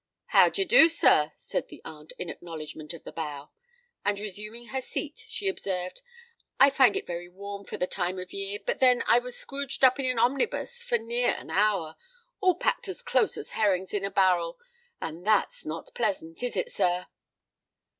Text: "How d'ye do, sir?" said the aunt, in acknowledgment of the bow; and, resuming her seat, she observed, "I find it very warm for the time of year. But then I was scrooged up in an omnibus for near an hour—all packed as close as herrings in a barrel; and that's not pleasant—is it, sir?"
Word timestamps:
"How 0.33 0.49
d'ye 0.49 0.65
do, 0.65 0.89
sir?" 0.89 1.29
said 1.35 1.67
the 1.67 1.79
aunt, 1.85 2.11
in 2.17 2.27
acknowledgment 2.27 2.91
of 2.95 3.03
the 3.03 3.11
bow; 3.11 3.51
and, 4.03 4.19
resuming 4.19 4.69
her 4.69 4.81
seat, 4.81 5.23
she 5.27 5.47
observed, 5.47 6.01
"I 6.59 6.71
find 6.71 6.97
it 6.97 7.05
very 7.05 7.29
warm 7.29 7.65
for 7.65 7.77
the 7.77 7.85
time 7.85 8.17
of 8.17 8.33
year. 8.33 8.57
But 8.65 8.79
then 8.79 9.03
I 9.05 9.19
was 9.19 9.37
scrooged 9.37 9.83
up 9.83 9.99
in 9.99 10.07
an 10.07 10.17
omnibus 10.17 10.81
for 10.81 10.97
near 10.97 11.35
an 11.37 11.51
hour—all 11.51 12.55
packed 12.55 12.87
as 12.87 13.03
close 13.03 13.37
as 13.37 13.51
herrings 13.51 13.93
in 13.93 14.03
a 14.03 14.09
barrel; 14.09 14.57
and 14.99 15.23
that's 15.23 15.67
not 15.67 15.93
pleasant—is 15.93 16.57
it, 16.57 16.71
sir?" 16.71 17.05